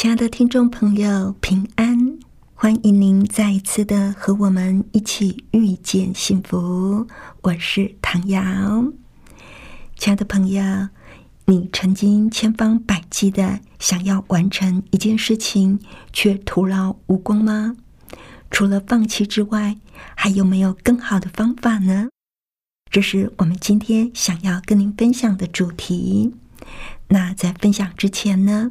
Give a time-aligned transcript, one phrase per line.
[0.00, 2.18] 亲爱的听众朋友，平安！
[2.54, 7.06] 欢迎您再一次的和我们一起遇见幸福。
[7.42, 8.42] 我是唐瑶，
[9.98, 10.88] 亲爱的朋友。
[11.44, 15.78] 你曾经千方百计的想要完成一件事情，
[16.14, 17.76] 却徒劳无功吗？
[18.50, 19.76] 除了放弃之外，
[20.14, 22.08] 还有没有更好的方法呢？
[22.90, 26.32] 这是我们今天想要跟您分享的主题。
[27.08, 28.70] 那在分享之前呢，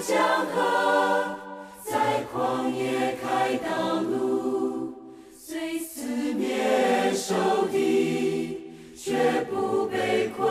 [0.00, 1.36] 江河
[1.82, 4.92] 在旷野开道路
[5.32, 7.34] 虽死面受
[7.72, 10.46] 敌却不被困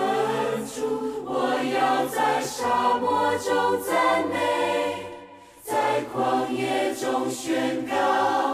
[0.66, 5.06] 住我要在沙漠中赞美
[5.64, 8.45] 在旷野中宣告。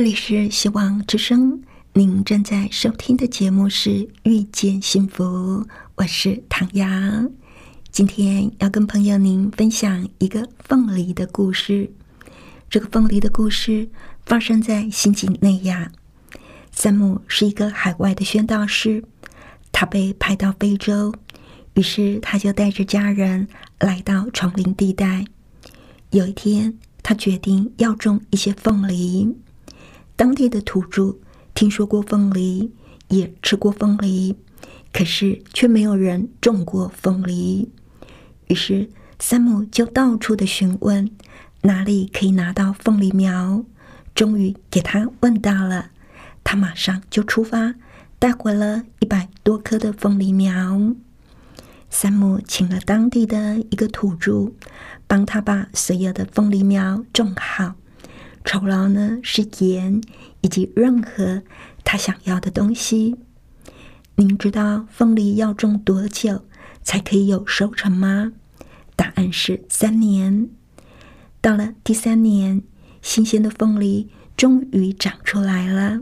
[0.00, 1.60] 这里是希望之声，
[1.92, 3.90] 您正在收听的节目是
[4.22, 5.24] 《遇见幸福》，
[5.94, 7.30] 我是唐阳。
[7.92, 11.92] 今天要跟朋友您分享一个凤梨的故事。
[12.70, 13.90] 这个凤梨的故事
[14.24, 15.92] 发生在新几内亚。
[16.72, 19.04] 山姆是一个海外的宣道师，
[19.70, 21.14] 他被派到非洲，
[21.74, 23.46] 于是他就带着家人
[23.78, 25.26] 来到丛林地带。
[26.08, 29.36] 有一天，他决定要种一些凤梨。
[30.20, 31.16] 当地的土著
[31.54, 32.70] 听说过凤梨，
[33.08, 34.36] 也吃过凤梨，
[34.92, 37.70] 可是却没有人种过凤梨。
[38.48, 41.10] 于是，山姆就到处的询问
[41.62, 43.64] 哪里可以拿到凤梨苗。
[44.14, 45.90] 终于给他问到了，
[46.44, 47.76] 他马上就出发，
[48.18, 50.94] 带回了一百多棵的凤梨苗。
[51.88, 54.52] 山姆请了当地的一个土著，
[55.06, 57.76] 帮他把所有的凤梨苗种好。
[58.50, 60.00] 酬劳呢是盐
[60.40, 61.44] 以及任何
[61.84, 63.14] 他想要的东西。
[64.16, 66.46] 您知道凤梨要种多久
[66.82, 68.32] 才可以有收成吗？
[68.96, 70.50] 答案是三年。
[71.40, 72.64] 到了第三年，
[73.00, 76.00] 新鲜的凤梨终于长出来了。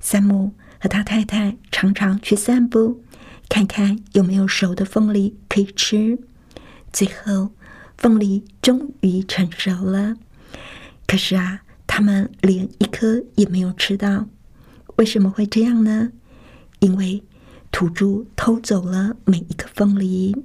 [0.00, 3.00] 三姆和他太太常常去散步，
[3.48, 6.18] 看看有没有熟的凤梨可以吃。
[6.92, 7.52] 最后，
[7.96, 10.16] 凤梨终于成熟了。
[11.06, 11.60] 可是啊。
[11.96, 14.28] 他们连一颗也没有吃到，
[14.96, 16.12] 为什么会这样呢？
[16.80, 17.24] 因为
[17.72, 20.36] 土著偷走了每一个凤梨，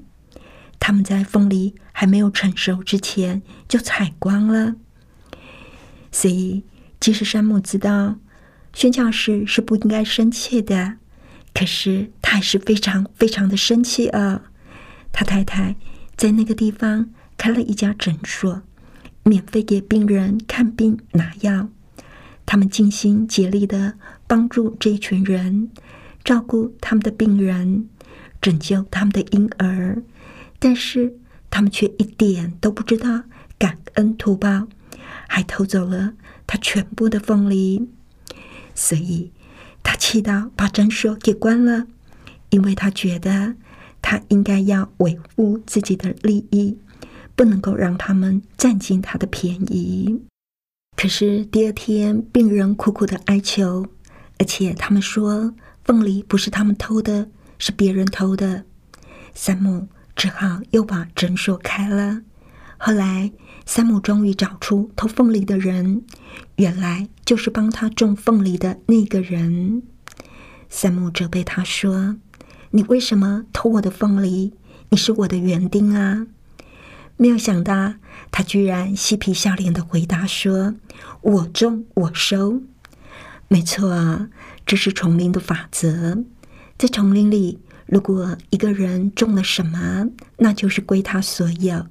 [0.79, 4.77] 他们在凤梨还没有成熟之前就采光了。
[6.09, 6.63] 所以，
[7.01, 8.15] 即使山姆知道
[8.71, 10.99] 宣教士是不应该生气的，
[11.53, 14.43] 可是他还是非常非常的生气啊！
[15.11, 15.75] 他太太
[16.15, 18.61] 在那个地方开了一家诊所。
[19.23, 21.69] 免费给病人看病拿药，
[22.45, 23.93] 他们尽心竭力的
[24.27, 25.69] 帮助这一群人，
[26.23, 27.87] 照顾他们的病人，
[28.41, 30.01] 拯救他们的婴儿。
[30.59, 31.15] 但是
[31.49, 33.23] 他们却一点都不知道
[33.57, 34.67] 感恩图报，
[35.27, 36.13] 还偷走了
[36.45, 37.87] 他全部的凤梨。
[38.73, 39.31] 所以
[39.83, 41.87] 他气到把诊所给关了，
[42.49, 43.55] 因为他觉得
[44.01, 46.77] 他应该要维护自己的利益。
[47.35, 50.21] 不能够让他们占尽他的便宜。
[50.95, 53.87] 可是第二天，病人苦苦的哀求，
[54.37, 58.65] 而且他们说凤梨不是他们偷的，是别人偷的。
[59.33, 62.21] 山姆只好又把诊所开了。
[62.77, 63.31] 后来，
[63.65, 66.03] 山姆终于找出偷凤梨的人，
[66.55, 69.83] 原来就是帮他种凤梨的那个人。
[70.67, 72.17] 山姆责备他说
[72.71, 74.53] ：“你为什么偷我的凤梨？
[74.89, 76.27] 你是我的园丁啊！”
[77.21, 77.93] 没有想到，
[78.31, 80.73] 他居然嬉皮笑脸的回答说
[81.21, 82.63] ：“我种我收。”
[83.47, 84.27] 没错，
[84.65, 86.23] 这是丛林的法则。
[86.79, 91.85] 在丛林里，如果一个人种了什么，那就是归他所有。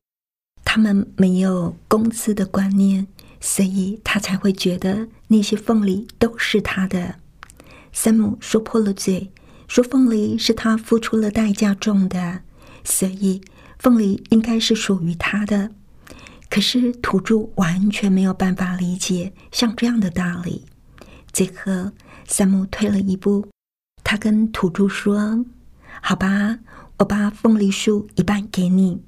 [0.65, 3.07] 他们没有工资的观念，
[3.41, 7.21] 所以他才会觉得那些凤梨都是他的。
[7.93, 9.31] 山姆说破了嘴，
[9.69, 12.41] 说凤梨是他付出了代价种的，
[12.83, 13.41] 所以。
[13.81, 15.71] 凤梨应该是属于他的，
[16.51, 20.67] 可是土著完全没有办法理解像这样的道理。
[21.33, 21.91] 最后，
[22.27, 23.49] 山姆退了一步，
[24.05, 25.47] 他跟土著说
[26.03, 26.59] ：“好吧，
[26.99, 29.01] 我把凤梨树一半给你，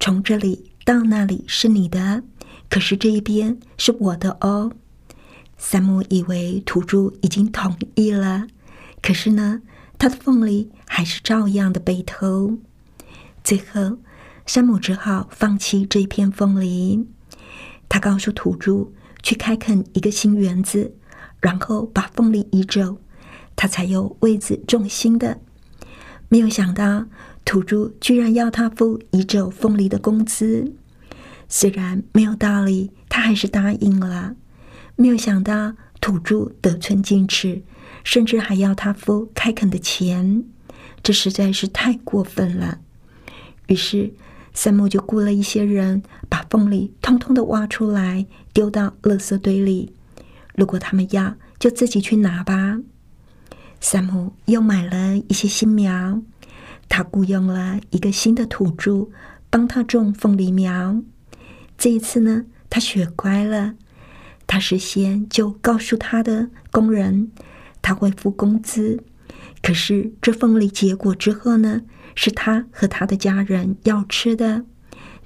[0.00, 2.24] 从这里到那里是你的，
[2.68, 4.72] 可是这一边是我的哦。”
[5.56, 8.48] 山姆以为土著已经同意了，
[9.00, 9.62] 可是呢，
[9.96, 12.58] 他的凤梨还是照样的被偷。
[13.44, 13.98] 最后。
[14.46, 17.04] 山姆只好放弃这一片凤梨。
[17.88, 20.94] 他告诉土著去开垦一个新园子，
[21.40, 22.98] 然后把凤梨移走，
[23.56, 25.40] 他才有位子种新的。
[26.28, 27.06] 没有想到
[27.44, 30.72] 土著居然要他付移走凤梨的工资，
[31.48, 34.36] 虽然没有道理，他还是答应了。
[34.94, 37.62] 没有想到土著得寸进尺，
[38.04, 40.44] 甚至还要他付开垦的钱，
[41.02, 42.78] 这实在是太过分了。
[43.66, 44.14] 于是。
[44.56, 49.92] 山姆就雇了一些人，把凤梨通通的挖出来，丢到垃圾堆里。
[50.54, 52.80] 如果他们要，就自己去拿吧。
[53.82, 56.22] 山姆又买了一些新苗，
[56.88, 59.10] 他雇佣了一个新的土著，
[59.50, 61.02] 帮他种凤梨苗。
[61.76, 63.74] 这一次呢，他学乖了，
[64.46, 67.30] 他事先就告诉他的工人，
[67.82, 69.04] 他会付工资。
[69.62, 71.82] 可是这凤梨结果之后呢？
[72.18, 74.64] 是他和他的家人要吃的，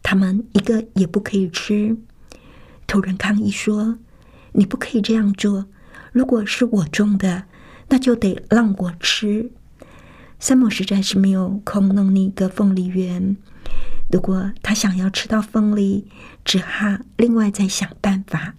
[0.03, 1.97] 他们一个也不可以吃。
[2.89, 4.01] 土人抗议说
[4.55, 5.67] ：“你不可以这样做，
[6.11, 7.45] 如果是我种的，
[7.91, 9.53] 那就得让我吃。
[10.41, 13.37] 山姆实在是没有空弄那个凤梨园。
[14.11, 16.09] 如果他想要吃到凤梨，
[16.45, 18.55] 只好另外再想办法。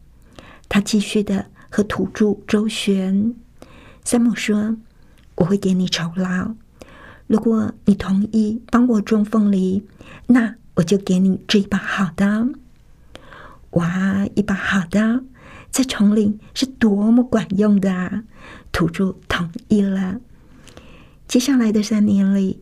[0.70, 3.36] 他继续的和土著周旋。
[4.06, 4.78] 山姆说
[5.42, 6.54] ：“我会给你酬劳，
[7.26, 9.84] 如果你同意帮我种凤梨，
[10.28, 12.48] 那我就给你这一把好刀。”
[13.72, 15.24] 哇，一把好刀，
[15.72, 18.24] 在丛林是多么管用的啊！
[18.72, 20.22] 土著同意了。
[21.28, 22.62] 接下来的三年里，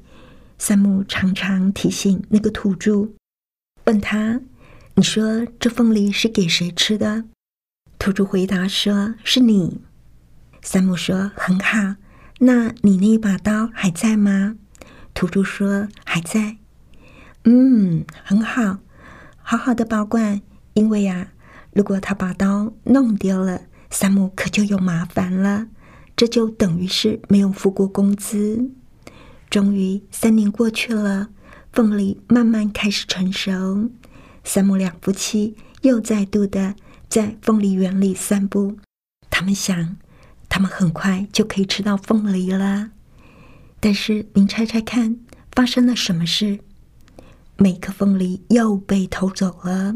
[0.58, 3.10] 山姆常常提醒那个土著，
[3.84, 4.40] 问他
[4.96, 7.26] ：“你说这凤梨是给谁吃的？”
[8.00, 9.82] 土著回答说：“是你。”
[10.64, 11.96] 山姆说：“很好，
[12.40, 14.56] 那你那一把刀还在吗？”
[15.14, 16.58] 土著说：“还在。”
[17.46, 18.80] 嗯，很好，
[19.38, 20.42] 好好的保管。
[20.74, 21.32] 因为呀，
[21.74, 25.68] 如果他把刀弄丢了，山姆可就有麻烦了。
[26.16, 28.70] 这就等于是没有付过工资。
[29.50, 31.30] 终于，三年过去了，
[31.72, 33.90] 凤梨慢慢开始成熟。
[34.44, 36.76] 山姆两夫妻又再度的
[37.10, 38.78] 在凤梨园里散步。
[39.30, 39.98] 他们想，
[40.50, 42.90] 他们很快就可以吃到凤梨了。
[43.80, 45.18] 但是，您猜猜看，
[45.54, 46.60] 发生了什么事？
[47.56, 49.96] 每颗凤梨又被偷走了。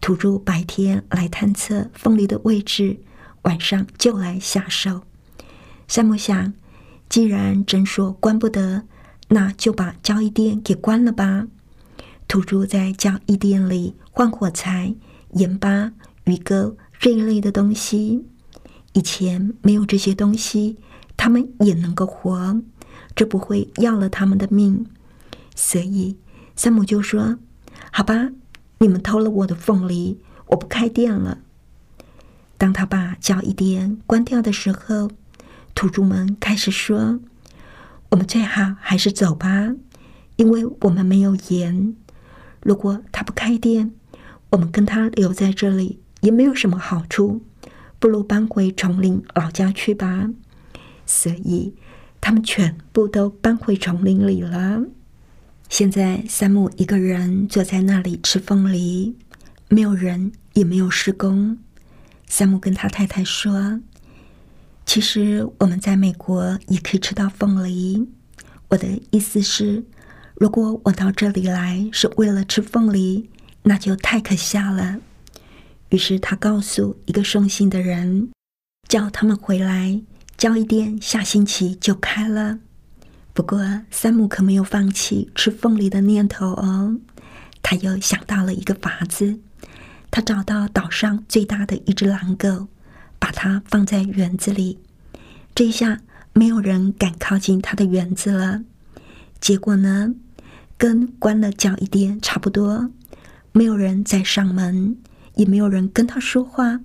[0.00, 2.98] 土著白天来探测凤梨的位置，
[3.42, 5.02] 晚上就来下手。
[5.86, 6.52] 山姆想，
[7.08, 8.82] 既然诊所关不得，
[9.28, 11.46] 那就把交易店给关了吧。
[12.26, 14.94] 土著在交易店里换火柴、
[15.34, 15.92] 盐巴、
[16.24, 18.24] 鱼钩这一类的东西。
[18.94, 20.78] 以前没有这些东西，
[21.16, 22.60] 他们也能够活，
[23.14, 24.86] 这不会要了他们的命。
[25.54, 26.16] 所以，
[26.56, 27.38] 山姆就说
[27.92, 28.30] ：“好吧。”
[28.78, 31.38] 你们偷了我的凤梨，我不开店了。
[32.58, 35.10] 当他把交易店关掉的时候，
[35.74, 37.20] 土著们开始说
[38.10, 39.74] ：“我们最好还是走吧，
[40.36, 41.96] 因为我们没有盐。
[42.62, 43.92] 如果他不开店，
[44.50, 47.42] 我们跟他留在这里也没有什么好处，
[47.98, 50.30] 不如搬回丛林老家去吧。”
[51.06, 51.74] 所以，
[52.20, 54.82] 他们全部都搬回丛林里了。
[55.68, 59.16] 现在，山姆一个人坐在那里吃凤梨，
[59.68, 61.58] 没有人，也没有施工。
[62.26, 63.80] 山姆跟他太太说
[64.86, 68.08] ：“其实我们在美国也可以吃到凤梨。
[68.68, 69.84] 我的意思是，
[70.36, 73.28] 如果我到这里来是为了吃凤梨，
[73.62, 75.00] 那就太可笑了。”
[75.94, 78.28] 于是他告诉一个送信的人，
[78.88, 80.02] 叫他们回来，
[80.36, 82.58] 交易店下星期就开了。
[83.32, 86.98] 不过，山姆可没有放弃吃凤梨的念头哦。
[87.62, 89.38] 他又想到了一个法子，
[90.10, 92.66] 他找到岛上最大的一只狼狗，
[93.20, 94.80] 把它放在园子里。
[95.54, 96.00] 这下，
[96.32, 98.64] 没有人敢靠近他的园子了。
[99.40, 100.12] 结果呢，
[100.76, 102.90] 跟关了脚一点差不多。
[103.52, 104.96] 没有人再上门，
[105.34, 106.80] 也没有人跟他说话，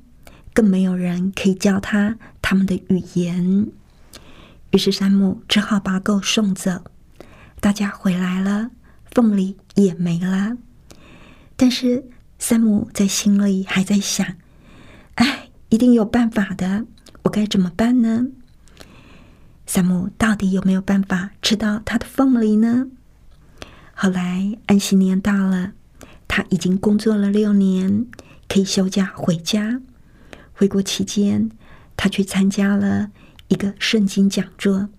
[0.53, 3.67] 更没有人可以教他他们的语言。
[4.71, 6.83] 于是山姆只好把狗送走，
[7.59, 8.69] 大家回来了，
[9.11, 10.57] 凤梨也没了。
[11.55, 12.05] 但是
[12.37, 14.25] 山姆在心里还在想
[15.15, 16.85] ：“哎，一定有办法的，
[17.23, 18.27] 我该怎么办呢？”
[19.65, 22.87] 山姆到底有没有办法吃到他的凤梨呢？
[23.93, 25.73] 后来安息年到了，
[26.27, 28.05] 他已经工作了六年，
[28.49, 29.79] 可以休假回家。
[30.51, 31.49] 回国期间，
[31.95, 33.11] 他去参加了。
[33.47, 34.89] 一个圣经讲座，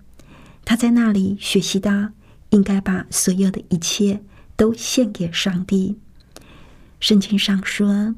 [0.64, 2.10] 他在那里学习到
[2.48, 4.24] 应该把所有的一切
[4.56, 5.96] 都献给上帝。
[6.98, 8.16] 圣经上说：“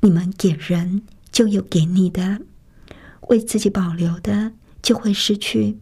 [0.00, 2.40] 你们给人就有给你的，
[3.28, 5.76] 为自己保留的就会失去。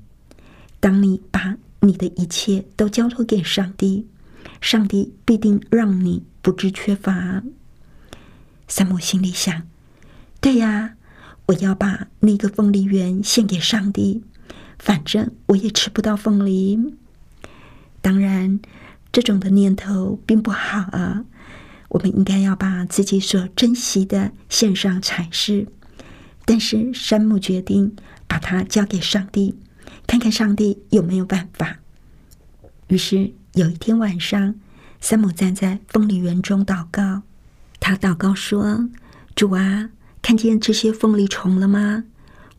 [0.80, 4.08] 当你把你的一切都交托给上帝，
[4.60, 7.44] 上帝必定让你不致缺乏。”
[8.70, 9.64] 山姆心里想
[10.40, 10.94] ：“对呀。”
[11.50, 14.22] 我要把那个凤梨园献给上帝，
[14.78, 16.94] 反正我也吃不到凤梨。
[18.00, 18.60] 当然，
[19.10, 21.24] 这种的念头并不好啊。
[21.88, 25.66] 我们应该要把自己所珍惜的献上才是。
[26.44, 27.96] 但是山姆决定
[28.28, 29.58] 把它交给上帝，
[30.06, 31.80] 看看上帝有没有办法。
[32.86, 34.54] 于是有一天晚上，
[35.00, 37.22] 山姆站在凤梨园中祷告，
[37.80, 38.88] 他祷告说
[39.34, 39.90] ：“主啊。”
[40.22, 42.04] 看见这些凤梨虫了吗？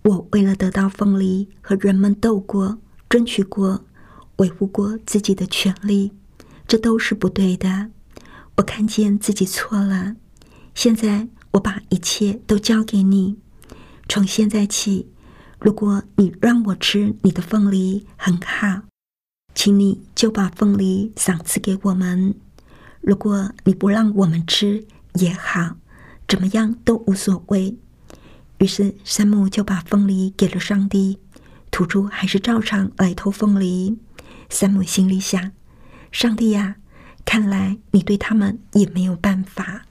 [0.01, 3.85] 我为了得到凤梨，和人们斗过，争取过，
[4.37, 6.11] 维护过自己的权利，
[6.67, 7.91] 这都是不对的。
[8.57, 10.15] 我看见自己错了，
[10.73, 13.37] 现在我把一切都交给你。
[14.09, 15.11] 从现在起，
[15.59, 18.81] 如果你让我吃你的凤梨，很好，
[19.53, 22.33] 请你就把凤梨赏赐给我们；
[23.01, 25.77] 如果你不让我们吃也好，
[26.27, 27.77] 怎么样都无所谓。
[28.59, 31.19] 于是，山姆就把凤梨给了上帝。
[31.71, 33.97] 土著还是照常来偷凤梨。
[34.49, 35.51] 山姆心里想
[36.11, 36.75] ：“上帝呀，
[37.25, 39.83] 看来你对他们也没有办法。”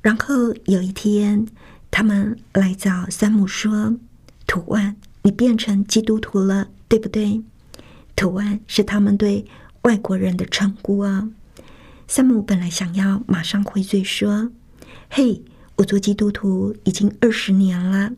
[0.00, 1.46] 然后有一天，
[1.90, 3.96] 他们来找山姆说
[4.46, 7.42] ：“图案，你变成基督徒了，对不对？”
[8.16, 9.44] 图案是他们对
[9.82, 11.28] 外国人的称呼啊。
[12.14, 14.52] 山姆本来想要马上回嘴说
[15.08, 15.42] ：“嘿。”
[15.76, 18.12] 我做基督徒已经二十年了，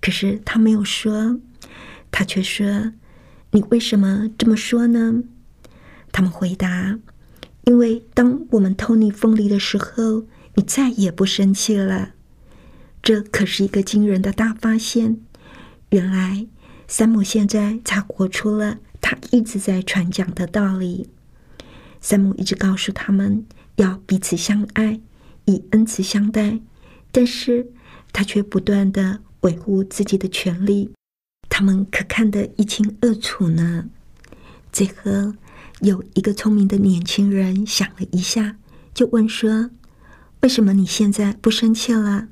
[0.00, 1.38] 可是他没有说，
[2.10, 2.94] 他却说
[3.52, 5.22] ：“你为什么这么说呢？”
[6.10, 6.98] 他们回答
[7.66, 10.24] ：“因为当我们偷你凤梨的时候，
[10.54, 12.12] 你再也不生气了。”
[13.04, 15.18] 这可是一个惊人的大发现。
[15.90, 16.46] 原来，
[16.88, 21.10] 山姆现在才活出了他一直在传讲的道理。
[22.00, 25.00] 山姆一直告诉他们要彼此相爱，
[25.44, 26.60] 以恩慈相待。
[27.12, 27.66] 但是
[28.12, 30.90] 他却不断的维护自己的权利，
[31.48, 33.86] 他们可看得一清二楚呢。
[34.72, 35.34] 最后，
[35.80, 38.56] 有一个聪明的年轻人想了一下，
[38.94, 39.70] 就问说
[40.42, 42.28] ：“为什么你现在不生气了？”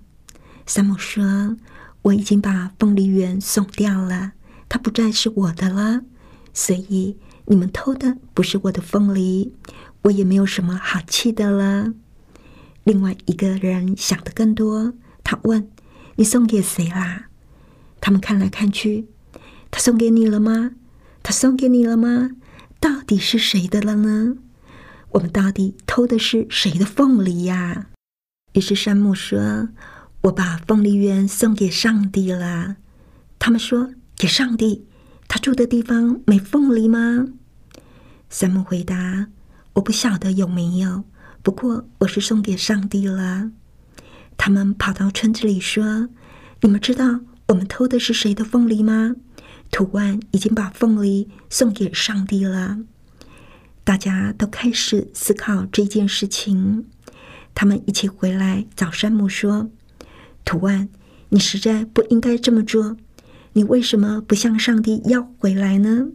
[0.65, 1.57] 山姆说
[2.03, 4.33] ：“我已经把凤梨园送掉了，
[4.69, 6.03] 它不再是我的了，
[6.55, 7.17] 所以
[7.51, 9.53] 你们偷的不是我的凤梨，
[10.03, 11.93] 我也没有什么好气的了。”
[12.85, 15.71] 另外一个人想的更多，他问
[16.17, 17.29] ：“你送给谁啦？”
[18.01, 19.09] 他们看来看去，
[19.71, 20.73] 他送给你了吗？
[21.23, 22.31] 他送给你了吗？
[22.81, 24.37] 到底是谁的了呢？
[25.11, 27.89] 我们到底偷的是谁的凤梨呀？
[28.53, 29.69] 于是山姆说
[30.23, 32.77] ：“我把凤梨园送给上帝了。”
[33.39, 34.87] 他们说：“给上帝？
[35.27, 37.27] 他住的地方没凤梨吗？”
[38.31, 39.29] 山姆回答
[39.75, 41.05] ：“我不晓得有没有。”
[41.43, 43.51] 不过我是送给上帝了。
[44.37, 46.11] 他们跑到村子里说
[46.61, 49.17] ：“你们知道我们偷的是谁的凤梨吗？”
[49.71, 52.79] 图案已经把凤梨送给上帝了。
[53.83, 56.85] 大家都开始思考这件事情。
[57.55, 59.71] 他们一起回来找山姆说
[60.45, 60.91] ：“图案，
[61.31, 62.97] 你实在不应该这么做。
[63.55, 66.09] 你为什么不向上帝要回来呢？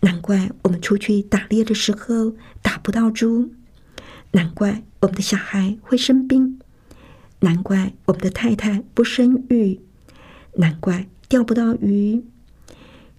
[0.00, 3.52] 难怪我们出去打猎的时候打不到猪。”
[4.32, 6.60] 难怪我们的小孩会生病，
[7.40, 9.80] 难怪我们的太太不生育，
[10.54, 12.24] 难怪钓不到鱼。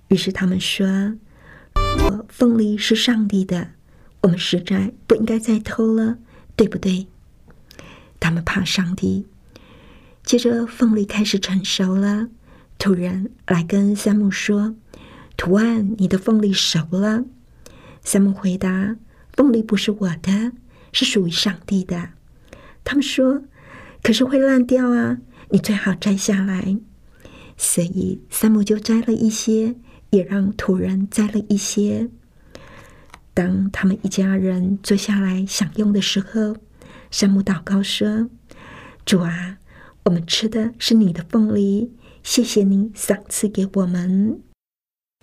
[0.07, 1.17] 于是他们说
[1.75, 3.71] ：“我凤梨是上帝的，
[4.21, 6.17] 我们实在不应该再偷了，
[6.55, 7.07] 对不对？”
[8.21, 9.25] 他们怕上帝。
[10.23, 12.29] 接着凤梨开始成熟了，
[12.77, 14.75] 突然来跟山姆说
[15.41, 17.25] ：“图案，你的凤梨熟了。”
[18.05, 18.95] 山姆回答
[19.33, 20.51] ：“凤梨不是我的。”
[20.93, 22.09] 是属于上帝的。
[22.83, 23.41] 他们说
[24.03, 25.17] ：“可是会烂掉啊！
[25.49, 26.77] 你最好摘下来。”
[27.57, 29.73] 所以山姆就摘了一些，
[30.11, 32.11] 也让土人摘了一些。
[33.33, 36.55] 当他们一家人坐下来享用的时候，
[37.09, 38.29] 山姆祷告说
[39.03, 39.57] ：“主啊，
[40.03, 44.39] 我们吃的是你的凤梨，谢谢你赏赐给我们。”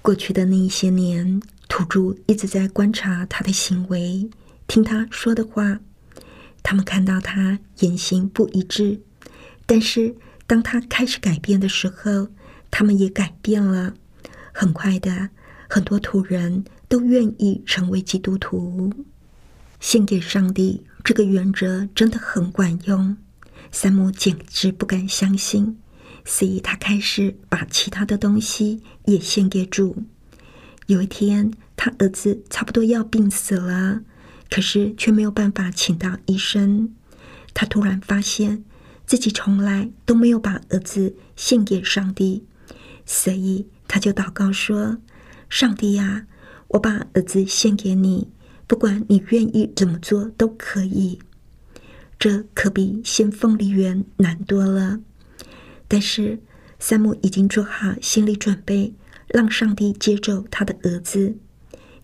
[0.09, 4.31] 过去的那一些年，土著一直在观察他的行为。
[4.67, 5.81] 听他说的话，
[6.63, 9.03] 他们看到他言行不一致，
[9.67, 10.17] 但是
[10.47, 12.29] 当他开始改变的时候，
[12.71, 13.93] 他们也改变了。
[14.51, 15.29] 很快的，
[15.69, 18.91] 很多土人都愿意成为基督徒，
[19.79, 23.15] 献给上帝这个原则真的很管用。
[23.71, 25.77] 山姆简直不敢相信，
[26.29, 30.05] 所以他开始把其他的东西也献给主。
[30.85, 34.03] 有一天，他儿子差不多要病死了。
[34.51, 36.95] 可是却没有办法请到医生。
[37.53, 38.65] 他突然发现
[39.07, 42.45] 自己从来都没有把儿子献给上帝，
[43.05, 44.99] 所以他就祷告说
[45.51, 46.27] ：“上帝呀，
[46.69, 48.29] 我把儿子献给你，
[48.67, 51.19] 不管你愿意怎么做都可以。”
[52.19, 55.01] 这可比献凤梨园难多了。
[55.89, 56.39] 但是
[56.79, 58.95] 山姆已经做好心理准备，
[59.27, 61.37] 让上帝接走他的儿子。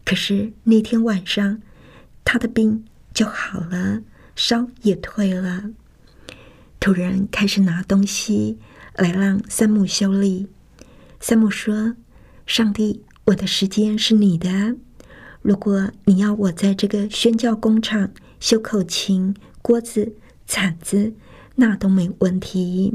[0.04, 1.62] 可是那天晚上。
[2.26, 4.00] 他的病就好了，
[4.34, 5.64] 烧也退了。
[6.80, 8.58] 突然开始拿东西
[8.96, 10.48] 来让山姆修理。
[11.20, 11.96] 山姆说
[12.46, 14.76] ：“上帝，我的时间是你的。
[15.42, 20.14] 如果你要我在这个宣教工厂修口琴、锅子、
[20.46, 21.12] 铲子，
[21.56, 22.94] 那都没问题。”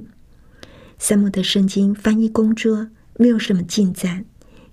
[1.00, 4.26] 三姆的圣经翻译工作没有什么进展，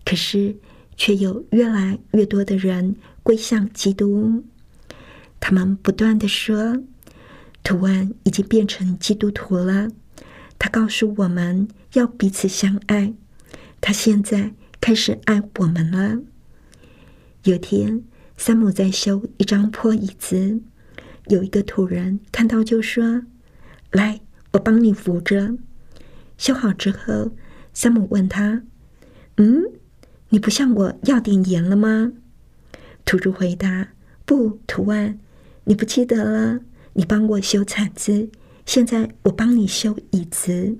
[0.04, 0.56] 可是
[0.96, 4.44] 却有越来越多的人归向基督。
[5.38, 6.82] 他们不断的说
[7.62, 9.88] ：“图案已经变成基督徒了。”
[10.58, 13.14] 他告诉我们要彼此相爱。
[13.80, 16.20] 他现在开始爱我们了。
[17.44, 18.02] 有天，
[18.36, 20.60] 山姆在修一张破椅子，
[21.28, 23.22] 有一个土人看到就说
[23.92, 24.20] ：“来，
[24.52, 25.56] 我帮你扶着。”
[26.38, 27.32] 修好之后，
[27.72, 28.62] 山姆问他
[29.36, 29.64] ：“嗯，
[30.28, 32.12] 你不向我要点盐了吗？”
[33.04, 33.88] 土著回答
[34.24, 35.18] ：“不，图案，
[35.64, 36.60] 你不记得了？
[36.94, 38.30] 你帮我修铲子，
[38.64, 40.78] 现在我帮你修椅子。”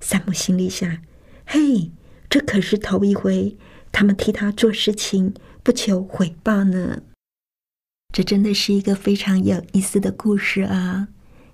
[0.00, 0.98] 山姆心里想
[1.46, 1.90] ：“嘿，
[2.28, 3.56] 这可是头一回，
[3.90, 7.02] 他们替他做事情不求回报呢。”
[8.14, 11.08] 这真的是一个非常有意思的故事啊！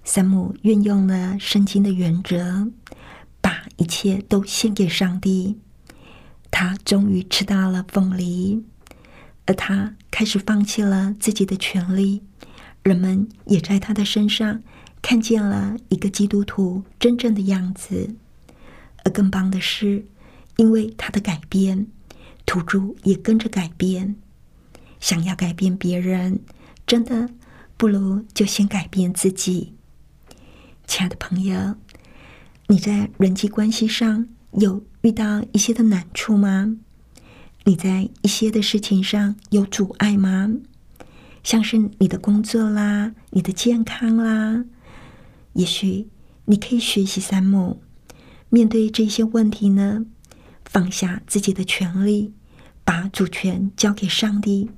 [0.04, 2.70] 山姆运用了圣经的原则。
[3.76, 5.58] 一切都献给上帝，
[6.50, 8.64] 他终于吃到了凤梨，
[9.46, 12.22] 而他开始放弃了自己的权利。
[12.82, 14.62] 人们也在他的身上
[15.02, 18.14] 看见了一个基督徒真正的样子。
[19.04, 20.06] 而更棒的是，
[20.56, 21.86] 因为他的改变，
[22.46, 24.16] 土著也跟着改变。
[25.00, 26.40] 想要改变别人，
[26.86, 27.28] 真的
[27.76, 29.74] 不如就先改变自己。
[30.86, 31.76] 亲爱的朋友。
[32.66, 36.76] 你在人际关系上有遇到一些的难处吗？
[37.64, 40.50] 你在一些的事情上有阻碍吗？
[41.42, 44.64] 像是你的工作啦、你的健康啦，
[45.52, 46.08] 也许
[46.46, 47.82] 你可以学习三木，
[48.48, 50.06] 面对这些问题呢，
[50.64, 52.32] 放下自己的权利，
[52.82, 54.70] 把主权交给上帝，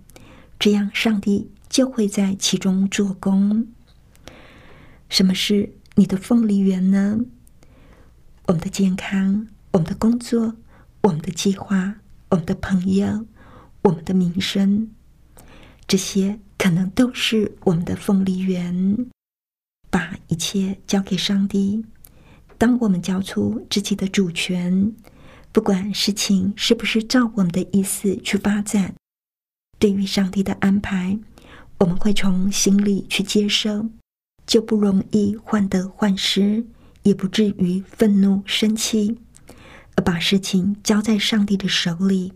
[0.58, 3.68] 这样上帝就会在其中做工。
[5.08, 7.20] 什么是你的凤梨园呢？
[8.46, 10.54] 我们的健康，我们的工作，
[11.02, 11.96] 我们的计划，
[12.30, 13.26] 我们的朋友，
[13.82, 14.88] 我们的名声，
[15.88, 19.08] 这些可能都是我们的凤梨园。
[19.90, 21.84] 把一切交给上帝。
[22.56, 24.92] 当我们交出自己的主权，
[25.50, 28.94] 不管事情是不是照我们的意思去发展，
[29.78, 31.18] 对于上帝的安排，
[31.78, 33.88] 我们会从心里去接受，
[34.46, 36.64] 就不容易患得患失。
[37.06, 39.16] 也不至于愤怒生气，
[39.94, 42.32] 而把事情交在上帝的手里，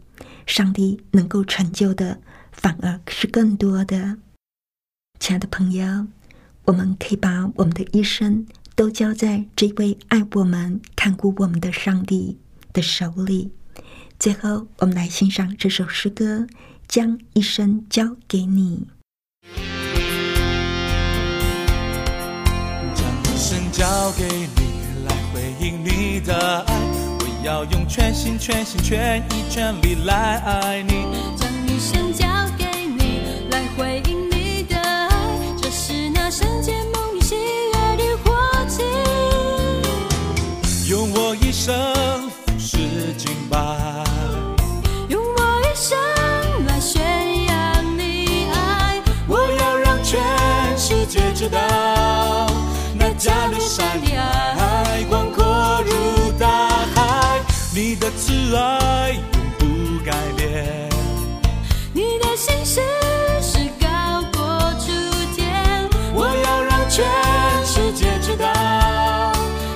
[0.46, 2.20] 上帝能够成就的
[2.52, 4.18] 反而是更多的。
[5.18, 6.06] 亲爱的朋友，
[6.66, 12.38] 我们可以把我们的一生都交在这位爱我们、看顾我们的上帝
[12.72, 13.50] 的手里。
[14.20, 16.46] 最后，我们来欣赏这首诗歌：
[16.86, 18.86] 将一生交给你。
[22.94, 24.59] 将一生交给你
[25.60, 26.34] 应你的
[26.66, 26.74] 爱，
[27.18, 31.04] 我要用全心全心全意全力来爱你。
[31.36, 33.20] 将一生交给你
[33.50, 35.10] 来回应你的爱，
[35.60, 38.32] 这是那圣洁梦里喜悦的火
[38.68, 38.82] 气。
[40.88, 42.78] 用我一生俯视
[43.18, 43.58] 敬拜，
[58.30, 59.20] 是爱永
[59.58, 59.64] 不
[60.04, 60.88] 改变。
[61.92, 62.80] 你的心事
[63.42, 64.86] 是高过楚
[65.34, 67.04] 天，我要让全
[67.66, 68.46] 世界知道，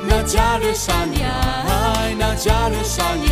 [0.07, 3.27] 那加勒山的爱，那加勒山的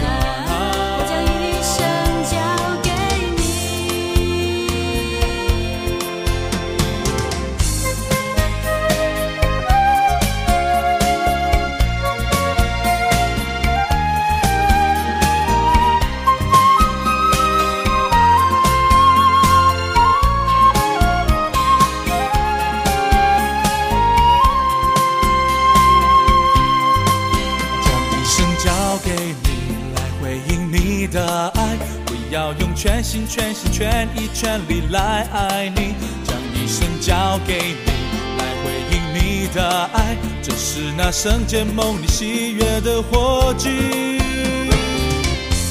[32.83, 37.93] 全心全心全意全力来爱你，将一生交给你，
[38.39, 43.71] 来回应你的爱，这是那圣洁梦里喜悦的火炬。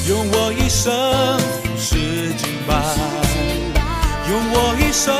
[0.08, 0.90] 用我一生
[1.62, 2.72] 俯视敬拜，
[4.30, 5.14] 用我一生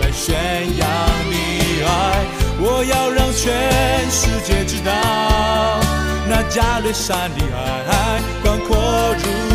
[0.00, 0.34] 来宣
[0.78, 0.88] 扬
[1.28, 2.24] 你爱，
[2.58, 4.90] 我要让全世界知道，
[6.26, 9.47] 那加略山的爱广阔如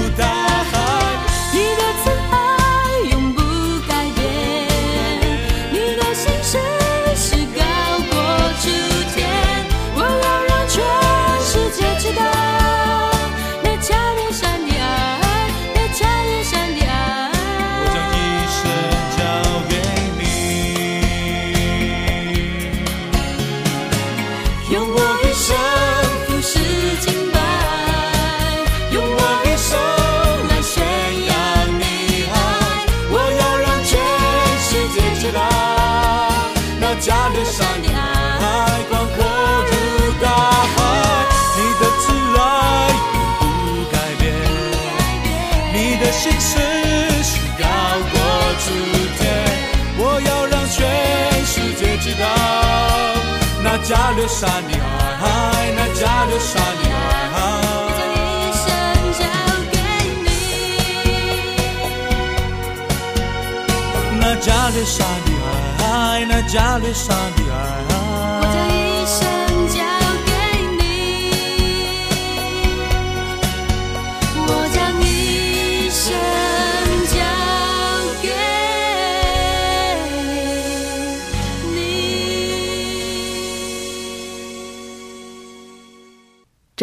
[53.94, 54.52] 加略沙的
[55.24, 55.26] 爱，
[55.76, 57.38] 那加略沙的我
[57.96, 58.02] 将。
[58.10, 58.66] 一生
[59.20, 59.22] 交
[59.72, 59.78] 给
[60.26, 60.28] 你。
[64.20, 65.30] 那加略沙的
[65.86, 65.86] 爱，
[66.28, 67.40] 那加略沙的
[67.90, 67.93] 我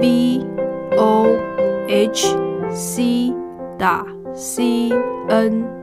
[0.00, 0.44] v
[0.96, 1.26] o
[1.88, 2.36] h
[2.70, 3.32] c
[3.78, 4.04] 打
[4.34, 4.90] c
[5.28, 5.75] n